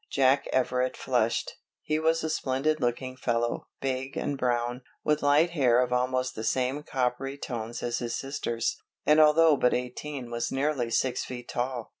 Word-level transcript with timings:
Jack 0.09 0.47
Everett 0.51 0.97
flushed. 0.97 1.57
He 1.83 1.99
was 1.99 2.23
a 2.23 2.29
splendid 2.31 2.79
looking 2.81 3.15
fellow, 3.15 3.67
big 3.81 4.17
and 4.17 4.35
brown, 4.35 4.81
with 5.03 5.21
light 5.21 5.51
hair 5.51 5.79
of 5.79 5.93
almost 5.93 6.33
the 6.33 6.43
same 6.43 6.81
coppery 6.81 7.37
tones 7.37 7.83
as 7.83 7.99
his 7.99 8.15
sister's, 8.15 8.77
and 9.05 9.19
although 9.19 9.55
but 9.55 9.75
eighteen 9.75 10.31
was 10.31 10.51
nearly 10.51 10.89
six 10.89 11.23
feet 11.23 11.47
tall. 11.49 11.89